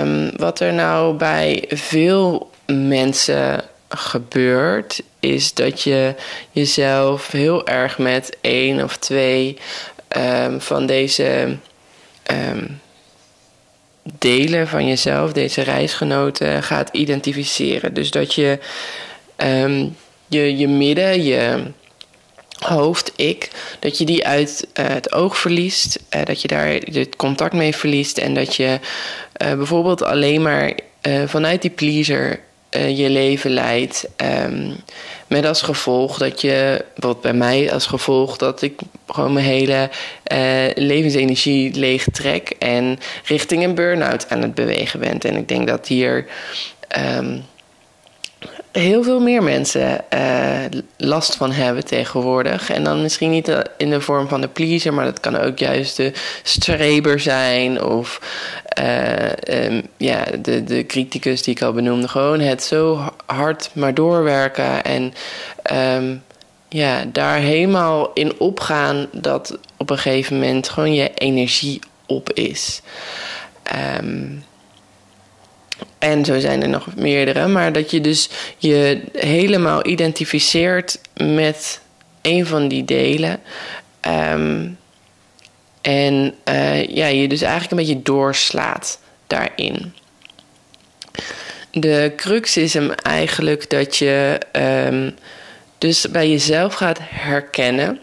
um, 0.00 0.30
wat 0.36 0.60
er 0.60 0.72
nou 0.72 1.14
bij 1.14 1.64
veel 1.68 2.50
mensen 2.66 3.64
gebeurt, 3.88 5.02
is 5.20 5.54
dat 5.54 5.82
je 5.82 6.14
jezelf 6.50 7.30
heel 7.30 7.66
erg 7.66 7.98
met 7.98 8.36
één 8.40 8.82
of 8.82 8.96
twee 8.96 9.58
um, 10.16 10.60
van 10.60 10.86
deze 10.86 11.56
um, 12.30 12.80
delen 14.18 14.68
van 14.68 14.86
jezelf, 14.86 15.32
deze 15.32 15.62
reisgenoten, 15.62 16.62
gaat 16.62 16.88
identificeren. 16.92 17.94
Dus 17.94 18.10
dat 18.10 18.34
je 18.34 18.58
je, 20.30 20.56
je 20.56 20.68
midden, 20.68 21.22
je 21.22 21.62
hoofd, 22.60 23.12
ik, 23.16 23.50
dat 23.78 23.98
je 23.98 24.04
die 24.04 24.26
uit 24.26 24.66
uh, 24.74 24.86
het 24.88 25.12
oog 25.12 25.38
verliest, 25.38 25.98
uh, 26.16 26.24
dat 26.24 26.42
je 26.42 26.48
daar 26.48 26.66
het 26.68 27.16
contact 27.16 27.52
mee 27.52 27.76
verliest 27.76 28.18
en 28.18 28.34
dat 28.34 28.56
je 28.56 28.78
uh, 29.44 29.54
bijvoorbeeld 29.54 30.02
alleen 30.02 30.42
maar 30.42 30.72
vanuit 31.26 31.62
die 31.62 31.70
pleaser 31.70 32.40
je 32.70 33.10
leven 33.10 33.50
leidt. 33.50 34.08
Um, 34.46 34.76
met 35.26 35.44
als 35.44 35.62
gevolg 35.62 36.18
dat 36.18 36.40
je, 36.40 36.84
wat 36.96 37.20
bij 37.20 37.32
mij 37.32 37.72
als 37.72 37.86
gevolg, 37.86 38.36
dat 38.36 38.62
ik 38.62 38.80
gewoon 39.06 39.32
mijn 39.32 39.46
hele 39.46 39.90
levensenergie 40.74 41.74
leeg 41.74 42.04
trek 42.12 42.52
en 42.58 42.98
richting 43.24 43.64
een 43.64 43.74
burn-out 43.74 44.30
aan 44.30 44.42
het 44.42 44.54
bewegen 44.54 45.00
ben. 45.00 45.18
En 45.18 45.36
ik 45.36 45.48
denk 45.48 45.68
dat 45.68 45.86
hier 45.88 46.26
um, 47.16 47.44
heel 48.72 49.02
veel 49.02 49.20
meer 49.20 49.42
mensen 49.42 50.04
uh, 50.14 50.80
last 50.96 51.36
van 51.36 51.52
hebben 51.52 51.84
tegenwoordig. 51.84 52.70
En 52.70 52.84
dan 52.84 53.02
misschien 53.02 53.30
niet 53.30 53.62
in 53.76 53.90
de 53.90 54.00
vorm 54.00 54.28
van 54.28 54.40
de 54.40 54.48
pleaser, 54.48 54.94
maar 54.94 55.04
dat 55.04 55.20
kan 55.20 55.36
ook 55.36 55.58
juist 55.58 55.96
de 55.96 56.12
streber 56.42 57.20
zijn 57.20 57.84
of 57.84 58.20
uh, 58.78 59.64
um, 59.64 59.82
ja, 59.96 60.24
de, 60.42 60.64
de 60.64 60.86
criticus 60.86 61.42
die 61.42 61.54
ik 61.54 61.62
al 61.62 61.72
benoemde. 61.72 62.08
Gewoon 62.08 62.40
het 62.40 62.62
zo 62.62 63.12
hard 63.26 63.70
maar 63.72 63.94
doorwerken 63.94 64.84
en 64.84 65.14
um, 65.96 66.22
ja, 66.68 67.04
daar 67.12 67.38
helemaal 67.38 68.10
in 68.14 68.32
opgaan 68.38 69.06
dat 69.12 69.58
op 69.76 69.90
een 69.90 69.98
gegeven 69.98 70.38
moment 70.38 70.68
gewoon 70.68 70.94
je 70.94 71.14
energie 71.14 71.80
op 72.06 72.32
is. 72.32 72.82
Um, 73.98 74.44
en 76.00 76.24
zo 76.24 76.38
zijn 76.38 76.62
er 76.62 76.68
nog 76.68 76.94
meerdere. 76.96 77.46
Maar 77.46 77.72
dat 77.72 77.90
je 77.90 78.00
dus 78.00 78.28
je 78.56 79.00
helemaal 79.12 79.86
identificeert 79.86 81.00
met 81.14 81.80
een 82.22 82.46
van 82.46 82.68
die 82.68 82.84
delen. 82.84 83.40
Um, 84.32 84.78
en 85.80 86.34
uh, 86.48 86.86
ja, 86.86 87.06
je 87.06 87.28
dus 87.28 87.42
eigenlijk 87.42 87.70
een 87.70 87.86
beetje 87.86 88.02
doorslaat 88.02 89.00
daarin. 89.26 89.94
De 91.70 92.12
crux 92.16 92.56
is 92.56 92.74
hem 92.74 92.90
eigenlijk 92.90 93.70
dat 93.70 93.96
je 93.96 94.40
um, 94.86 95.14
dus 95.78 96.10
bij 96.10 96.30
jezelf 96.30 96.74
gaat 96.74 96.98
herkennen 97.00 98.00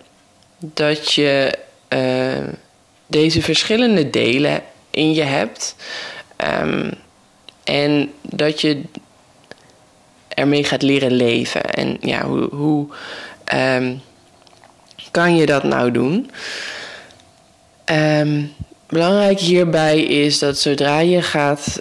dat 0.58 1.13
je 1.13 1.58
uh, 1.89 2.48
deze 3.08 3.42
verschillende 3.42 4.10
delen 4.10 4.62
in 4.89 5.13
je 5.13 5.24
hebt. 5.24 5.75
Um, 6.62 6.92
en 7.67 8.12
dat 8.21 8.62
je 8.62 8.81
ermee 10.27 10.63
gaat 10.63 10.81
leren 10.81 11.12
leven. 11.12 11.63
En 11.63 11.97
ja, 12.01 12.25
hoe, 12.25 12.55
hoe 12.55 12.88
um, 13.53 14.01
kan 15.12 15.36
je 15.36 15.45
dat 15.45 15.63
nou 15.63 15.91
doen? 15.91 16.31
Um, 17.91 18.53
belangrijk 18.88 19.39
hierbij 19.39 20.03
is 20.03 20.39
dat 20.39 20.57
zodra 20.57 21.00
je 21.00 21.21
gaat 21.21 21.79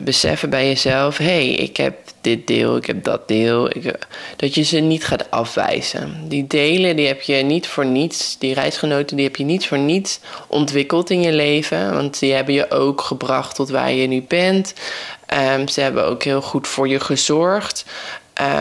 beseffen 0.00 0.50
bij 0.50 0.66
jezelf: 0.66 1.16
hé, 1.16 1.24
hey, 1.24 1.48
ik 1.48 1.76
heb 1.76 1.94
dit 2.20 2.46
deel, 2.46 2.76
ik 2.76 2.86
heb 2.86 3.04
dat 3.04 3.28
deel, 3.28 3.76
ik, 3.76 3.98
dat 4.36 4.54
je 4.54 4.62
ze 4.62 4.78
niet 4.78 5.04
gaat 5.04 5.30
afwijzen. 5.30 6.28
Die 6.28 6.46
delen 6.46 6.96
die 6.96 7.06
heb 7.06 7.20
je 7.20 7.34
niet 7.34 7.66
voor 7.66 7.86
niets, 7.86 8.38
die 8.38 8.54
reisgenoten 8.54 9.16
die 9.16 9.24
heb 9.24 9.36
je 9.36 9.44
niet 9.44 9.66
voor 9.66 9.78
niets 9.78 10.20
ontwikkeld 10.46 11.10
in 11.10 11.20
je 11.20 11.32
leven, 11.32 11.94
want 11.94 12.18
die 12.18 12.32
hebben 12.32 12.54
je 12.54 12.70
ook 12.70 13.00
gebracht 13.00 13.54
tot 13.54 13.70
waar 13.70 13.92
je 13.92 14.06
nu 14.06 14.22
bent. 14.28 14.74
Um, 15.54 15.68
ze 15.68 15.80
hebben 15.80 16.06
ook 16.06 16.22
heel 16.22 16.42
goed 16.42 16.68
voor 16.68 16.88
je 16.88 17.00
gezorgd. 17.00 17.84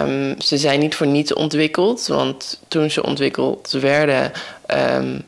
Um, 0.01 0.41
ze 0.41 0.57
zijn 0.57 0.79
niet 0.79 0.95
voor 0.95 1.07
niets 1.07 1.33
ontwikkeld, 1.33 2.07
want 2.07 2.59
toen 2.67 2.91
ze 2.91 3.03
ontwikkeld 3.03 3.71
werden, 3.71 4.31
um, 4.67 5.21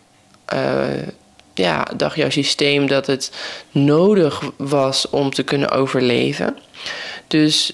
uh, 0.53 0.83
ja, 1.53 1.87
dacht 1.95 2.15
jouw 2.15 2.29
systeem 2.29 2.87
dat 2.87 3.07
het 3.07 3.31
nodig 3.71 4.41
was 4.57 5.09
om 5.09 5.29
te 5.29 5.43
kunnen 5.43 5.69
overleven. 5.69 6.57
Dus 7.27 7.73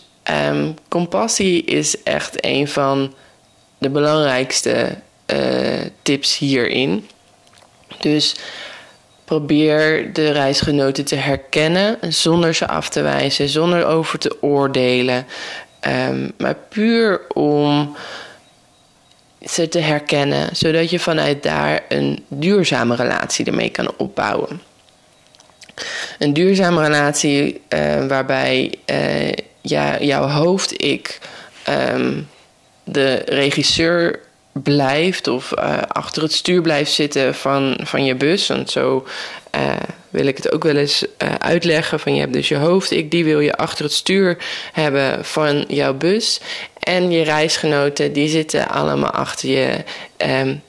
um, 0.49 0.75
compassie 0.87 1.63
is 1.63 2.03
echt 2.03 2.45
een 2.45 2.67
van 2.67 3.13
de 3.77 3.89
belangrijkste 3.89 4.95
uh, 5.33 5.81
tips 6.01 6.37
hierin. 6.37 7.07
Dus 7.99 8.35
probeer 9.25 10.13
de 10.13 10.31
reisgenoten 10.31 11.05
te 11.05 11.15
herkennen 11.15 11.97
zonder 12.13 12.53
ze 12.53 12.67
af 12.67 12.89
te 12.89 13.01
wijzen, 13.01 13.49
zonder 13.49 13.85
over 13.85 14.19
te 14.19 14.37
oordelen. 14.41 15.25
Um, 16.09 16.31
maar 16.37 16.55
puur 16.69 17.21
om 17.33 17.95
ze 19.49 19.69
te 19.69 19.79
herkennen, 19.79 20.55
zodat 20.55 20.89
je 20.89 20.99
vanuit 20.99 21.43
daar 21.43 21.83
een 21.89 22.25
duurzame 22.27 22.95
relatie 22.95 23.45
ermee 23.45 23.69
kan 23.69 23.91
opbouwen. 23.97 24.61
Een 26.19 26.33
duurzame 26.33 26.81
relatie 26.81 27.61
uh, 27.69 28.05
waarbij 28.05 28.73
uh, 28.85 29.31
ja, 29.61 29.99
jouw 29.99 30.27
hoofd-ik 30.27 31.19
um, 31.93 32.29
de 32.83 33.21
regisseur 33.25 34.19
blijft 34.51 35.27
of 35.27 35.53
uh, 35.57 35.77
achter 35.87 36.21
het 36.21 36.33
stuur 36.33 36.61
blijft 36.61 36.91
zitten 36.91 37.35
van, 37.35 37.79
van 37.83 38.05
je 38.05 38.15
bus. 38.15 38.47
Want 38.47 38.71
zo 38.71 39.07
wil 40.09 40.25
ik 40.25 40.37
het 40.37 40.51
ook 40.51 40.63
wel 40.63 40.75
eens 40.75 41.05
uitleggen. 41.37 41.99
Van 41.99 42.13
je 42.13 42.19
hebt 42.19 42.33
dus 42.33 42.47
je 42.47 42.55
hoofd, 42.55 42.91
ik 42.91 43.11
die 43.11 43.23
wil 43.23 43.39
je 43.39 43.55
achter 43.55 43.83
het 43.83 43.93
stuur 43.93 44.37
hebben 44.73 45.25
van 45.25 45.65
jouw 45.67 45.93
bus. 45.93 46.39
En 46.87 47.11
je 47.11 47.23
reisgenoten 47.23 48.13
die 48.13 48.29
zitten 48.29 48.69
allemaal 48.69 49.11
achter 49.11 49.49
je 49.49 49.83
um, 50.17 50.61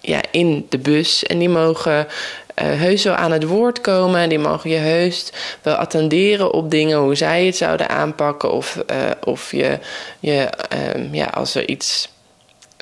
ja, 0.00 0.20
in 0.30 0.66
de 0.68 0.78
bus. 0.78 1.24
En 1.24 1.38
die 1.38 1.48
mogen 1.48 1.98
uh, 1.98 2.06
heus 2.54 3.04
wel 3.04 3.14
aan 3.14 3.32
het 3.32 3.44
woord 3.44 3.80
komen. 3.80 4.28
Die 4.28 4.38
mogen 4.38 4.70
je 4.70 4.76
heus 4.76 5.32
wel 5.62 5.74
attenderen 5.74 6.52
op 6.52 6.70
dingen, 6.70 6.98
hoe 6.98 7.14
zij 7.14 7.46
het 7.46 7.56
zouden 7.56 7.88
aanpakken. 7.88 8.52
Of, 8.52 8.82
uh, 8.90 8.96
of 9.24 9.50
je, 9.50 9.78
je 10.20 10.48
um, 10.94 11.14
ja, 11.14 11.26
als 11.26 11.54
er 11.54 11.68
iets 11.68 12.08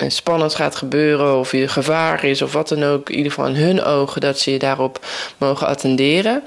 spannend 0.07 0.55
gaat 0.55 0.75
gebeuren 0.75 1.37
of 1.37 1.51
je 1.51 1.67
gevaar 1.67 2.23
is 2.23 2.41
of 2.41 2.53
wat 2.53 2.67
dan 2.67 2.83
ook, 2.83 3.09
in 3.09 3.15
ieder 3.15 3.31
geval 3.31 3.49
in 3.49 3.55
hun 3.55 3.83
ogen, 3.83 4.21
dat 4.21 4.39
ze 4.39 4.51
je 4.51 4.59
daarop 4.59 5.05
mogen 5.37 5.67
attenderen. 5.67 6.43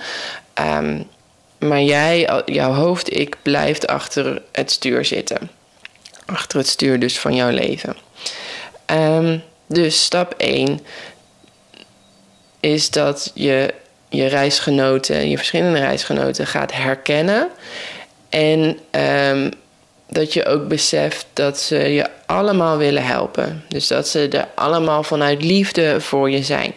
Ehm, 0.55 1.01
maar 1.69 1.83
jij, 1.83 2.43
jouw 2.47 2.73
hoofd, 2.73 3.17
ik, 3.17 3.37
blijft 3.43 3.87
achter 3.87 4.43
het 4.53 4.71
stuur 4.71 5.05
zitten. 5.05 5.51
Achter 6.27 6.59
het 6.59 6.69
stuur 6.69 6.99
dus 6.99 7.19
van 7.19 7.35
jouw 7.35 7.51
leven. 7.51 7.97
Um, 8.87 9.43
dus 9.67 10.05
stap 10.05 10.35
1 10.37 10.81
is 12.61 12.91
dat 12.91 13.31
je 13.35 13.75
je 14.09 14.27
reisgenoten, 14.27 15.29
je 15.29 15.37
verschillende 15.37 15.79
reisgenoten 15.79 16.47
gaat 16.47 16.73
herkennen. 16.73 17.49
En 18.29 18.79
um, 18.91 19.51
dat 20.09 20.33
je 20.33 20.47
ook 20.47 20.69
beseft 20.69 21.27
dat 21.33 21.61
ze 21.61 21.77
je 21.77 22.07
allemaal 22.27 22.77
willen 22.77 23.05
helpen. 23.05 23.65
Dus 23.69 23.87
dat 23.87 24.09
ze 24.09 24.29
er 24.29 24.49
allemaal 24.55 25.03
vanuit 25.03 25.43
liefde 25.43 26.01
voor 26.01 26.31
je 26.31 26.43
zijn. 26.43 26.75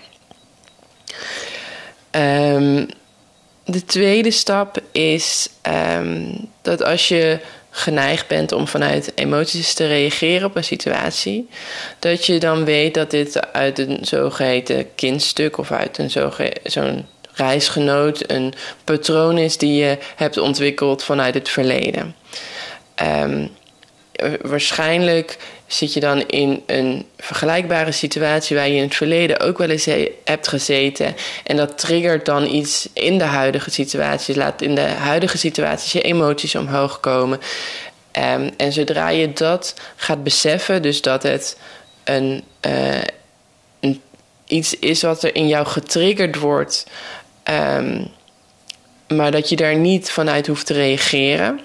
Um, 2.12 2.88
de 3.68 3.86
tweede 3.86 4.32
stap 4.32 4.82
is 4.92 5.50
um, 5.98 6.50
dat 6.62 6.84
als 6.84 7.08
je 7.08 7.40
geneigd 7.70 8.28
bent 8.28 8.52
om 8.52 8.68
vanuit 8.68 9.12
emoties 9.16 9.74
te 9.74 9.88
reageren 9.88 10.48
op 10.48 10.56
een 10.56 10.64
situatie, 10.64 11.50
dat 12.00 12.26
je 12.26 12.40
dan 12.40 12.66
weet 12.66 12.94
dat 12.94 13.12
dit 13.12 13.54
uit 13.54 13.80
een 13.80 13.98
zogeheten 14.02 14.96
kindstuk 14.96 15.58
of 15.58 15.72
uit 15.72 15.98
een 15.98 16.10
zo'n 16.64 17.06
reisgenoot 17.34 18.32
een 18.32 18.54
patroon 18.84 19.38
is 19.38 19.58
die 19.58 19.84
je 19.84 19.98
hebt 20.16 20.38
ontwikkeld 20.38 21.04
vanuit 21.04 21.34
het 21.34 21.50
verleden. 21.50 22.16
Um, 23.24 23.50
waarschijnlijk 24.42 25.38
zit 25.68 25.94
je 25.94 26.00
dan 26.00 26.22
in 26.28 26.64
een 26.66 27.06
vergelijkbare 27.18 27.92
situatie 27.92 28.56
waar 28.56 28.68
je 28.68 28.76
in 28.76 28.82
het 28.82 28.96
verleden 28.96 29.40
ook 29.40 29.58
wel 29.58 29.70
eens 29.70 29.88
hebt 30.24 30.48
gezeten. 30.48 31.16
En 31.44 31.56
dat 31.56 31.78
triggert 31.78 32.26
dan 32.26 32.46
iets 32.46 32.90
in 32.94 33.18
de 33.18 33.24
huidige 33.24 33.72
situatie. 33.72 34.36
Laat 34.36 34.62
in 34.62 34.76
de 34.76 34.82
huidige 34.82 35.38
situatie 35.38 36.00
je 36.00 36.08
emoties 36.08 36.56
omhoog 36.56 37.00
komen. 37.00 37.40
Um, 38.18 38.50
en 38.58 38.74
zodra 38.74 39.10
je 39.10 39.34
dat 39.34 39.74
gaat 39.96 40.24
beseffen, 40.24 40.82
dus 40.82 41.02
dat 41.02 41.24
het 41.24 41.58
een, 42.04 42.44
uh, 42.68 43.02
een 43.80 44.02
iets 44.48 44.80
is 44.80 45.02
wat 45.02 45.24
er 45.24 45.36
in 45.36 45.48
jou 45.48 45.66
getriggerd 45.66 46.36
wordt, 46.36 46.88
um, 47.44 48.08
maar 49.08 49.32
dat 49.32 49.50
je 49.50 49.56
daar 49.56 49.76
niet 49.76 50.12
vanuit 50.12 50.48
hoeft 50.48 50.66
te 50.66 50.74
reageren, 50.74 51.60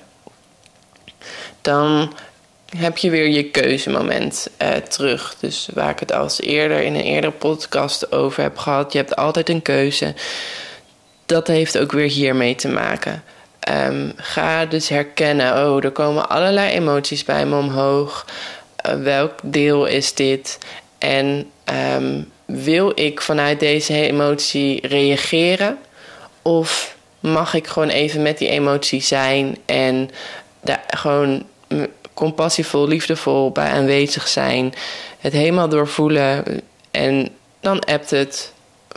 dan 1.60 2.12
heb 2.76 2.98
je 2.98 3.10
weer 3.10 3.28
je 3.28 3.44
keuzemoment 3.44 4.50
uh, 4.62 4.68
terug. 4.68 5.36
Dus 5.40 5.68
waar 5.74 5.90
ik 5.90 5.98
het 5.98 6.12
als 6.12 6.40
eerder 6.40 6.80
in 6.80 6.94
een 6.94 7.04
eerdere 7.04 7.32
podcast 7.32 8.12
over 8.12 8.42
heb 8.42 8.58
gehad. 8.58 8.92
Je 8.92 8.98
hebt 8.98 9.16
altijd 9.16 9.48
een 9.48 9.62
keuze. 9.62 10.14
Dat 11.26 11.46
heeft 11.46 11.78
ook 11.78 11.92
weer 11.92 12.08
hiermee 12.08 12.54
te 12.54 12.68
maken. 12.68 13.22
Um, 13.70 14.12
ga 14.16 14.66
dus 14.66 14.88
herkennen, 14.88 15.52
oh, 15.52 15.84
er 15.84 15.90
komen 15.90 16.28
allerlei 16.28 16.72
emoties 16.72 17.24
bij 17.24 17.46
me 17.46 17.56
omhoog. 17.56 18.26
Uh, 18.86 18.94
welk 18.94 19.38
deel 19.42 19.86
is 19.86 20.14
dit? 20.14 20.58
En 20.98 21.50
um, 21.94 22.30
wil 22.44 22.92
ik 22.94 23.20
vanuit 23.20 23.60
deze 23.60 23.94
emotie 23.94 24.86
reageren? 24.86 25.78
Of 26.42 26.96
mag 27.20 27.54
ik 27.54 27.66
gewoon 27.66 27.88
even 27.88 28.22
met 28.22 28.38
die 28.38 28.48
emotie 28.48 29.00
zijn 29.00 29.56
en 29.66 30.10
daar 30.60 30.84
gewoon 30.86 31.44
compassievol, 32.14 32.88
liefdevol 32.88 33.50
bij 33.50 33.70
aanwezig 33.70 34.28
zijn. 34.28 34.74
Het 35.18 35.32
helemaal 35.32 35.68
doorvoelen. 35.68 36.44
En 36.90 37.28
dan 37.60 37.80
appt 37.80 38.10
het 38.10 38.52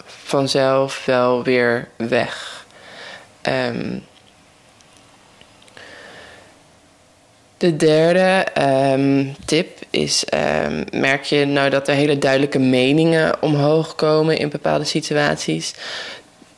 vanzelf 0.06 1.06
wel 1.06 1.44
weer 1.44 1.88
weg. 1.98 2.66
Um, 3.42 4.04
de 7.58 7.76
derde 7.76 8.48
um, 8.94 9.36
tip 9.46 9.80
is: 9.90 10.26
um, 10.34 10.84
merk 10.92 11.24
je 11.24 11.46
nou 11.46 11.70
dat 11.70 11.88
er 11.88 11.96
hele 11.96 12.18
duidelijke 12.18 12.60
meningen 12.60 13.42
omhoog 13.42 13.96
komen 13.96 14.38
in 14.38 14.50
bepaalde 14.50 14.86
situaties? 14.86 15.74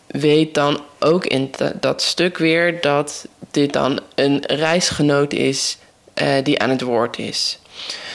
Weet 0.08 0.54
dan 0.54 0.82
ook 1.00 1.26
in 1.26 1.52
dat 1.80 2.02
stuk 2.02 2.38
weer 2.38 2.82
dat 2.82 3.28
dit 3.52 3.74
dan 3.74 4.00
een 4.16 4.44
reisgenoot 4.46 5.34
is 5.34 5.78
uh, 6.22 6.28
die 6.44 6.60
aan 6.60 6.70
het 6.70 6.82
woord 6.82 7.18
is. 7.18 7.60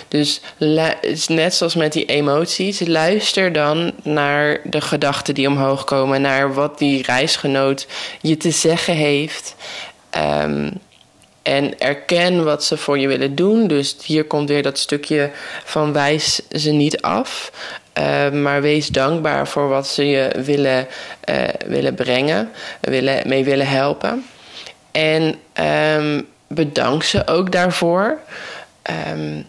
Dus 0.08 0.40
net 1.28 1.54
zoals 1.54 1.74
met 1.74 1.92
die 1.92 2.04
emoties, 2.04 2.80
luister 2.86 3.52
dan 3.52 3.92
naar 4.02 4.60
de 4.64 4.80
gedachten 4.80 5.34
die 5.34 5.48
omhoog 5.48 5.84
komen, 5.84 6.20
naar 6.20 6.54
wat 6.54 6.78
die 6.78 7.02
reisgenoot 7.02 7.86
je 8.20 8.36
te 8.36 8.50
zeggen 8.50 8.94
heeft. 8.94 9.54
Um, 10.42 10.80
en 11.42 11.78
erken 11.78 12.44
wat 12.44 12.64
ze 12.64 12.76
voor 12.76 12.98
je 12.98 13.08
willen 13.08 13.34
doen. 13.34 13.66
Dus 13.66 13.96
hier 14.04 14.24
komt 14.24 14.48
weer 14.48 14.62
dat 14.62 14.78
stukje 14.78 15.30
van 15.64 15.92
wijs 15.92 16.40
ze 16.50 16.70
niet 16.70 17.00
af. 17.00 17.52
Uh, 17.98 18.30
maar 18.30 18.62
wees 18.62 18.88
dankbaar 18.88 19.48
voor 19.48 19.68
wat 19.68 19.88
ze 19.88 20.06
je 20.06 20.30
willen, 20.44 20.86
uh, 21.30 21.48
willen 21.66 21.94
brengen, 21.94 22.50
willen, 22.80 23.28
mee 23.28 23.44
willen 23.44 23.68
helpen. 23.68 24.24
En 24.90 25.34
um, 25.96 26.26
bedank 26.54 27.02
ze 27.02 27.26
ook 27.26 27.52
daarvoor. 27.52 28.18
Um, 29.12 29.46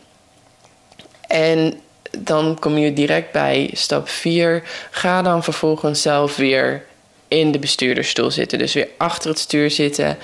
en 1.28 1.74
dan 2.18 2.58
kom 2.60 2.78
je 2.78 2.94
direct 2.94 3.32
bij 3.32 3.70
stap 3.74 4.10
4. 4.10 4.64
Ga 4.92 5.22
dan 5.22 5.44
vervolgens 5.44 6.02
zelf 6.02 6.36
weer 6.36 6.86
in 7.28 7.52
de 7.52 7.60
bestuurdersstoel 7.60 8.32
zitten. 8.32 8.58
Dus 8.58 8.74
weer 8.74 8.88
achter 8.98 9.30
het 9.30 9.40
stuur 9.40 9.72
zitten. 9.72 10.18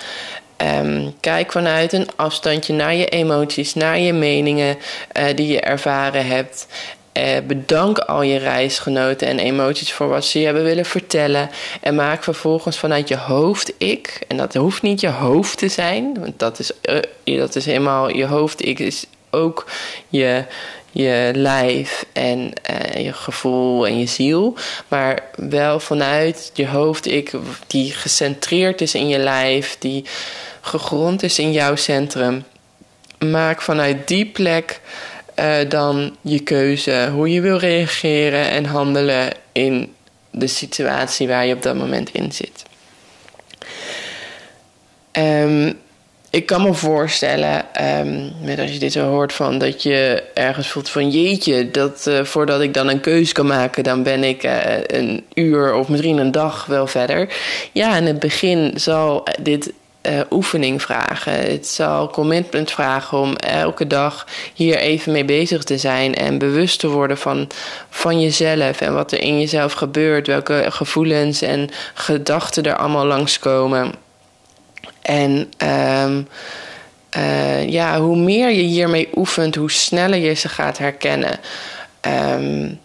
Um, 0.57 1.15
kijk 1.19 1.51
vanuit 1.51 1.93
een 1.93 2.07
afstandje 2.15 2.73
naar 2.73 2.95
je 2.95 3.07
emoties, 3.07 3.73
naar 3.73 3.99
je 3.99 4.13
meningen 4.13 4.77
uh, 5.17 5.23
die 5.35 5.47
je 5.47 5.59
ervaren 5.59 6.27
hebt. 6.27 6.67
Uh, 7.19 7.38
bedank 7.47 7.99
al 7.99 8.21
je 8.21 8.38
reisgenoten 8.38 9.27
en 9.27 9.39
emoties 9.39 9.91
voor 9.93 10.08
wat 10.08 10.25
ze 10.25 10.39
je 10.39 10.45
hebben 10.45 10.63
willen 10.63 10.86
vertellen. 10.86 11.49
En 11.82 11.95
maak 11.95 12.23
vervolgens 12.23 12.77
vanuit 12.77 13.08
je 13.08 13.17
hoofd 13.17 13.73
ik. 13.77 14.19
En 14.27 14.38
dat 14.38 14.53
hoeft 14.53 14.82
niet 14.82 15.01
je 15.01 15.10
hoofd 15.10 15.58
te 15.58 15.67
zijn. 15.67 16.17
Want 16.19 16.39
dat 16.39 16.60
is, 16.60 16.71
uh, 17.25 17.39
dat 17.39 17.55
is 17.55 17.65
helemaal 17.65 18.10
je 18.10 18.25
hoofd 18.25 18.65
ik 18.65 18.79
is 18.79 19.05
ook 19.29 19.65
je, 20.08 20.43
je 20.91 21.32
lijf 21.36 22.05
en 22.13 22.39
uh, 22.69 23.03
je 23.03 23.13
gevoel 23.13 23.88
en 23.88 23.99
je 23.99 24.05
ziel. 24.05 24.55
Maar 24.88 25.23
wel 25.36 25.79
vanuit 25.79 26.51
je 26.53 26.67
hoofd 26.67 27.08
ik 27.08 27.32
die 27.67 27.91
gecentreerd 27.91 28.82
is 28.82 28.95
in 28.95 29.08
je 29.08 29.17
lijf. 29.17 29.75
Die 29.79 30.05
gegrond 30.62 31.23
is 31.23 31.39
in 31.39 31.51
jouw 31.51 31.75
centrum. 31.75 32.43
Maak 33.19 33.62
vanuit 33.62 34.08
die 34.08 34.25
plek 34.25 34.82
uh, 35.39 35.69
dan 35.69 36.15
je 36.21 36.39
keuze 36.39 37.10
hoe 37.13 37.32
je 37.32 37.41
wil 37.41 37.58
reageren 37.58 38.49
en 38.49 38.65
handelen 38.65 39.32
in 39.52 39.93
de 40.32 40.47
situatie 40.47 41.28
waar 41.28 41.45
je 41.45 41.54
op 41.54 41.63
dat 41.63 41.75
moment 41.75 42.10
in 42.13 42.32
zit. 42.32 42.63
Um, 45.12 45.80
ik 46.32 46.45
kan 46.45 46.62
me 46.62 46.73
voorstellen, 46.73 47.65
um, 47.99 48.32
met 48.43 48.60
als 48.60 48.71
je 48.71 48.80
dit 48.80 48.91
zo 48.91 49.10
hoort, 49.10 49.34
van 49.34 49.58
dat 49.58 49.84
je 49.84 50.23
ergens 50.34 50.67
voelt 50.67 50.89
van 50.89 51.10
jeetje, 51.10 51.71
dat 51.71 52.06
uh, 52.08 52.23
voordat 52.23 52.62
ik 52.62 52.73
dan 52.73 52.88
een 52.88 52.99
keuze 52.99 53.34
kan 53.34 53.47
maken, 53.47 53.84
dan 53.84 54.04
ben 54.04 54.23
ik 54.23 54.43
uh, 54.43 54.54
een 54.88 55.25
uur 55.34 55.73
of 55.73 55.88
misschien 55.88 56.17
een 56.17 56.32
dag 56.32 56.65
wel 56.65 56.88
verder. 56.88 57.34
Ja, 57.71 57.97
in 57.97 58.06
het 58.06 58.19
begin 58.19 58.71
zal 58.75 59.23
dit 59.41 59.73
uh, 60.01 60.19
oefening 60.29 60.81
vragen. 60.81 61.33
Het 61.33 61.67
zal 61.67 62.09
commitment 62.09 62.71
vragen 62.71 63.17
om 63.17 63.35
elke 63.35 63.88
dag 63.88 64.27
hier 64.53 64.77
even 64.77 65.12
mee 65.12 65.25
bezig 65.25 65.63
te 65.63 65.77
zijn 65.77 66.15
en 66.15 66.38
bewust 66.38 66.79
te 66.79 66.88
worden 66.88 67.17
van, 67.17 67.47
van 67.89 68.21
jezelf 68.21 68.81
en 68.81 68.93
wat 68.93 69.12
er 69.12 69.21
in 69.21 69.39
jezelf 69.39 69.73
gebeurt, 69.73 70.27
welke 70.27 70.65
gevoelens 70.69 71.41
en 71.41 71.69
gedachten 71.93 72.63
er 72.63 72.75
allemaal 72.75 73.05
langskomen. 73.05 73.93
En 75.01 75.51
um, 76.03 76.27
uh, 77.17 77.69
ja, 77.69 77.99
hoe 77.99 78.17
meer 78.17 78.49
je 78.49 78.62
hiermee 78.62 79.09
oefent, 79.15 79.55
hoe 79.55 79.71
sneller 79.71 80.19
je 80.19 80.33
ze 80.33 80.49
gaat 80.49 80.77
herkennen. 80.77 81.39
Um, 82.01 82.79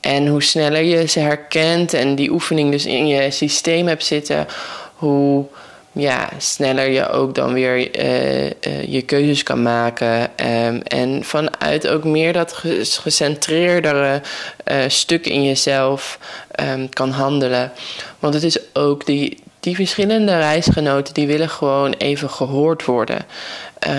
en 0.00 0.26
hoe 0.26 0.42
sneller 0.42 0.82
je 0.82 1.06
ze 1.06 1.20
herkent 1.20 1.92
en 1.92 2.14
die 2.14 2.30
oefening 2.30 2.70
dus 2.70 2.86
in 2.86 3.06
je 3.06 3.30
systeem 3.30 3.86
hebt 3.86 4.04
zitten, 4.04 4.46
hoe 4.94 5.46
ja, 5.92 6.28
sneller 6.38 6.88
je 6.88 7.08
ook 7.08 7.34
dan 7.34 7.52
weer 7.52 7.98
uh, 8.00 8.44
uh, 8.44 8.52
je 8.86 9.02
keuzes 9.02 9.42
kan 9.42 9.62
maken. 9.62 10.22
Um, 10.22 10.82
en 10.82 11.24
vanuit 11.24 11.88
ook 11.88 12.04
meer 12.04 12.32
dat 12.32 12.52
gecentreerdere 12.82 14.22
uh, 14.70 14.76
stuk 14.86 15.26
in 15.26 15.44
jezelf 15.44 16.18
um, 16.60 16.88
kan 16.88 17.10
handelen. 17.10 17.72
Want 18.18 18.34
het 18.34 18.42
is 18.42 18.58
ook 18.72 19.06
die, 19.06 19.38
die 19.60 19.74
verschillende 19.74 20.36
reisgenoten 20.38 21.14
die 21.14 21.26
willen 21.26 21.50
gewoon 21.50 21.92
even 21.92 22.30
gehoord 22.30 22.84
worden, 22.84 23.24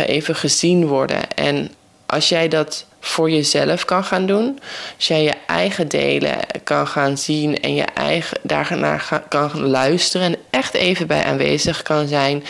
even 0.06 0.36
gezien 0.36 0.88
worden. 0.88 1.34
En 1.36 1.72
als 2.06 2.30
jij 2.30 2.48
dat 2.48 2.86
voor 3.04 3.30
jezelf 3.30 3.86
kan 3.86 4.04
gaan 4.04 4.26
doen. 4.26 4.60
Als 4.96 5.08
jij 5.08 5.24
je 5.24 5.34
eigen 5.48 5.88
delen 5.88 6.38
kan 6.64 6.88
gaan 6.88 7.18
zien 7.18 7.62
en 7.62 7.76
je 7.76 7.86
eigen 7.94 8.38
daarnaar 8.42 9.24
kan 9.28 9.68
luisteren 9.68 10.28
en 10.28 10.36
echt 10.50 10.74
even 10.74 11.08
bij 11.08 11.24
aanwezig 11.24 11.82
kan 11.82 12.08
zijn, 12.08 12.44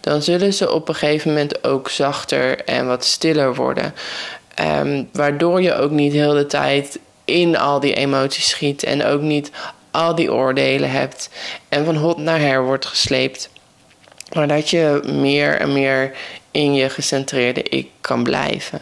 dan 0.00 0.22
zullen 0.22 0.52
ze 0.52 0.72
op 0.72 0.88
een 0.88 0.94
gegeven 0.94 1.28
moment 1.28 1.64
ook 1.64 1.88
zachter 1.88 2.64
en 2.64 2.86
wat 2.86 3.04
stiller 3.04 3.54
worden. 3.54 3.94
Ehm, 4.54 5.04
waardoor 5.12 5.62
je 5.62 5.74
ook 5.74 5.90
niet 5.90 6.12
heel 6.12 6.32
de 6.32 6.46
tijd 6.46 6.98
in 7.24 7.58
al 7.58 7.80
die 7.80 7.94
emoties 7.94 8.48
schiet 8.48 8.82
en 8.82 9.04
ook 9.04 9.20
niet 9.20 9.50
al 9.90 10.14
die 10.14 10.32
oordelen 10.32 10.90
hebt 10.90 11.30
en 11.68 11.84
van 11.84 11.96
hot 11.96 12.18
naar 12.18 12.40
her 12.40 12.64
wordt 12.64 12.86
gesleept. 12.86 13.50
Maar 14.32 14.48
dat 14.48 14.70
je 14.70 15.00
meer 15.04 15.60
en 15.60 15.72
meer 15.72 16.12
in 16.50 16.74
je 16.74 16.88
gecentreerde 16.88 17.62
ik 17.62 17.88
kan 18.00 18.22
blijven. 18.22 18.80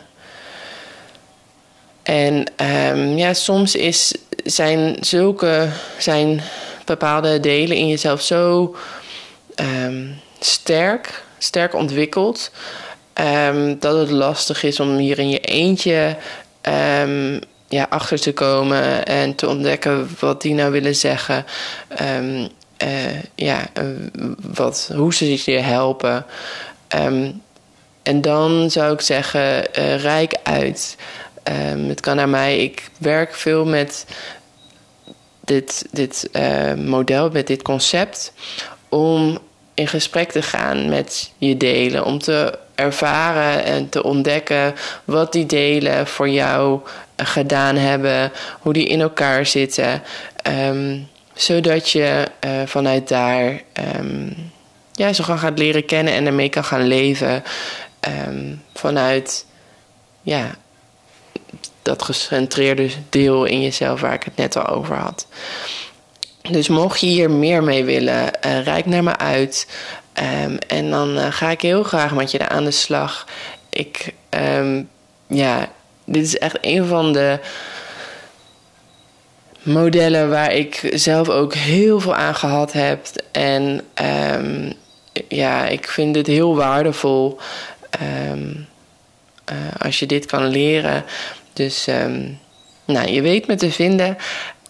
En 2.06 2.44
um, 2.92 3.16
ja, 3.16 3.34
soms 3.34 3.74
is, 3.74 4.14
zijn 4.44 4.96
zulke 5.00 5.68
zijn 5.98 6.40
bepaalde 6.84 7.40
delen 7.40 7.76
in 7.76 7.88
jezelf 7.88 8.22
zo 8.22 8.76
um, 9.84 10.20
sterk, 10.40 11.24
sterk 11.38 11.74
ontwikkeld. 11.74 12.50
Um, 13.48 13.78
dat 13.78 13.98
het 13.98 14.10
lastig 14.10 14.62
is 14.62 14.80
om 14.80 14.96
hier 14.96 15.18
in 15.18 15.28
je 15.28 15.40
eentje 15.40 16.16
ja, 17.68 17.86
achter 17.88 18.20
te 18.20 18.32
komen 18.32 19.06
en 19.06 19.34
te 19.34 19.48
ontdekken 19.48 20.08
wat 20.20 20.42
die 20.42 20.54
nou 20.54 20.72
willen 20.72 20.96
zeggen. 20.96 21.44
Uh, 22.82 23.20
ja, 23.34 23.66
wat, 24.54 24.90
hoe 24.94 25.14
ze 25.14 25.50
je 25.52 25.58
helpen. 25.58 26.26
Um, 26.94 27.42
en 28.06 28.20
dan 28.20 28.70
zou 28.70 28.92
ik 28.92 29.00
zeggen, 29.00 29.78
uh, 29.78 30.00
rijk 30.00 30.34
uit. 30.42 30.96
Um, 31.48 31.88
het 31.88 32.00
kan 32.00 32.16
naar 32.16 32.28
mij. 32.28 32.58
Ik 32.58 32.90
werk 32.98 33.34
veel 33.34 33.64
met 33.64 34.06
dit, 35.44 35.86
dit 35.90 36.28
uh, 36.32 36.74
model, 36.74 37.30
met 37.30 37.46
dit 37.46 37.62
concept. 37.62 38.32
Om 38.88 39.38
in 39.74 39.88
gesprek 39.88 40.30
te 40.32 40.42
gaan 40.42 40.88
met 40.88 41.32
je 41.38 41.56
delen. 41.56 42.04
Om 42.04 42.18
te 42.18 42.58
ervaren 42.74 43.64
en 43.64 43.88
te 43.88 44.02
ontdekken 44.02 44.74
wat 45.04 45.32
die 45.32 45.46
delen 45.46 46.06
voor 46.06 46.28
jou 46.28 46.80
gedaan 47.16 47.76
hebben. 47.76 48.32
Hoe 48.60 48.72
die 48.72 48.86
in 48.86 49.00
elkaar 49.00 49.46
zitten. 49.46 50.02
Um, 50.68 51.08
zodat 51.34 51.90
je 51.90 52.24
uh, 52.44 52.50
vanuit 52.64 53.08
daar 53.08 53.62
um, 53.98 54.50
ja, 54.92 55.12
zo 55.12 55.24
gaan 55.24 55.38
gaat 55.38 55.58
leren 55.58 55.84
kennen 55.84 56.14
en 56.14 56.26
ermee 56.26 56.48
kan 56.48 56.64
gaan 56.64 56.86
leven. 56.86 57.42
Vanuit 58.74 59.46
ja, 60.22 60.54
dat 61.86 62.02
gecentreerde 62.02 62.88
deel 63.08 63.44
in 63.44 63.62
jezelf 63.62 64.00
waar 64.00 64.14
ik 64.14 64.22
het 64.22 64.36
net 64.36 64.56
al 64.56 64.66
over 64.66 64.96
had. 64.96 65.26
Dus 66.50 66.68
mocht 66.68 67.00
je 67.00 67.06
hier 67.06 67.30
meer 67.30 67.62
mee 67.62 67.84
willen, 67.84 68.30
uh, 68.46 68.76
naar 68.84 69.02
me 69.02 69.16
uit. 69.16 69.66
Um, 70.44 70.58
en 70.58 70.90
dan 70.90 71.16
uh, 71.16 71.26
ga 71.30 71.50
ik 71.50 71.60
heel 71.60 71.82
graag 71.82 72.14
met 72.14 72.30
je 72.30 72.48
aan 72.48 72.64
de 72.64 72.70
slag. 72.70 73.26
Ik, 73.70 74.14
um, 74.30 74.88
ja, 75.26 75.68
dit 76.04 76.22
is 76.22 76.38
echt 76.38 76.58
een 76.60 76.86
van 76.86 77.12
de 77.12 77.38
modellen 79.62 80.30
waar 80.30 80.52
ik 80.52 80.90
zelf 80.94 81.28
ook 81.28 81.54
heel 81.54 82.00
veel 82.00 82.14
aan 82.14 82.34
gehad 82.34 82.72
heb. 82.72 83.06
En 83.32 83.80
um, 84.34 84.72
ja, 85.28 85.66
ik 85.66 85.88
vind 85.88 86.16
het 86.16 86.26
heel 86.26 86.56
waardevol 86.56 87.38
uh, 89.52 89.56
als 89.78 89.98
je 89.98 90.06
dit 90.06 90.26
kan 90.26 90.46
leren. 90.46 91.04
Dus 91.56 91.86
um, 91.86 92.38
nou, 92.84 93.10
je 93.10 93.22
weet 93.22 93.46
me 93.46 93.54
te 93.54 93.70
vinden. 93.70 94.16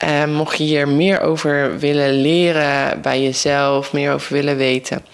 Uh, 0.04 0.24
mocht 0.24 0.58
je 0.58 0.64
hier 0.64 0.88
meer 0.88 1.20
over 1.20 1.78
willen 1.78 2.20
leren 2.20 3.00
bij 3.02 3.22
jezelf, 3.22 3.92
meer 3.92 4.12
over 4.12 4.32
willen 4.32 4.56
weten. 4.56 5.04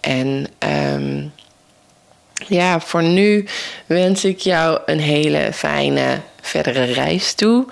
En 0.00 0.46
um, 0.94 1.32
ja, 2.48 2.80
voor 2.80 3.02
nu 3.02 3.46
wens 3.86 4.24
ik 4.24 4.38
jou 4.38 4.78
een 4.86 5.00
hele 5.00 5.52
fijne 5.52 6.20
verdere 6.40 6.84
reis 6.84 7.34
toe. 7.34 7.66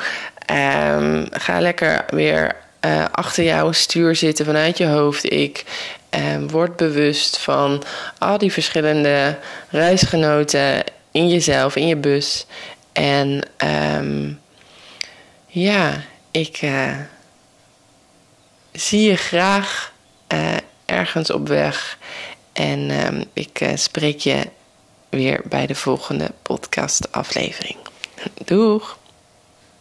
Um, 0.97 1.27
ga 1.31 1.61
lekker 1.61 2.05
weer 2.09 2.57
uh, 2.87 3.05
achter 3.11 3.45
jouw 3.45 3.73
stuur 3.73 4.17
zitten 4.17 4.45
vanuit 4.45 4.79
je 4.79 4.87
hoofd. 4.87 5.33
Ik 5.33 5.65
word 6.49 6.77
bewust 6.77 7.39
van 7.39 7.83
al 8.19 8.39
die 8.39 8.53
verschillende 8.53 9.37
reisgenoten 9.69 10.85
in 11.11 11.29
jezelf, 11.29 11.77
in 11.77 11.87
je 11.87 11.97
bus. 11.97 12.47
En 12.93 13.43
um, 13.65 14.41
ja, 15.47 16.03
ik 16.31 16.63
uh, 16.63 16.99
zie 18.73 19.03
je 19.03 19.17
graag 19.17 19.93
uh, 20.33 20.57
ergens 20.85 21.31
op 21.31 21.49
weg. 21.49 21.99
En 22.53 22.91
ik 23.33 23.71
spreek 23.75 24.21
je 24.21 24.49
weer 25.09 25.43
bij 25.45 25.67
de 25.67 25.75
volgende 25.75 26.33
podcast 26.43 27.13
aflevering. 27.13 27.77
Doeg! 28.45 29.00